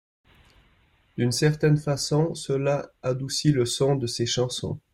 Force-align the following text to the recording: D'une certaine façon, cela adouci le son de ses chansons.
D'une 1.15 1.31
certaine 1.31 1.77
façon, 1.77 2.33
cela 2.33 2.89
adouci 3.03 3.51
le 3.51 3.67
son 3.67 3.93
de 3.95 4.07
ses 4.07 4.25
chansons. 4.25 4.79